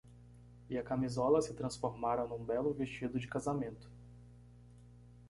E 0.67 0.79
a 0.79 0.83
camisola 0.83 1.43
se 1.43 1.53
transformara 1.53 2.25
num 2.25 2.43
belo 2.43 2.73
vestido 2.73 3.19
de 3.19 3.27
casamento. 3.27 3.87